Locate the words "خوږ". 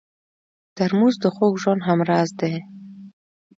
1.35-1.53